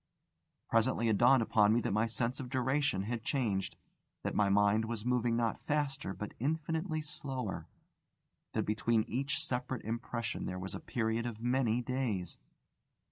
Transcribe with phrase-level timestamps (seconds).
[0.67, 3.75] Presently it dawned upon me that my sense of duration had changed;
[4.23, 7.67] that my mind was moving not faster but infinitely slower,
[8.53, 12.37] that between each separate impression there was a period of many days.